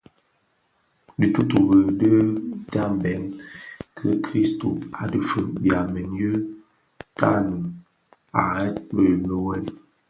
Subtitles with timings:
[1.19, 2.21] Dhitutubi di ka
[2.91, 3.21] dhembèn
[3.99, 6.33] bi- kristus a dhifeg byamèn yë
[7.17, 7.63] tannum
[8.41, 8.43] a
[8.93, 9.65] bheg nloghèn.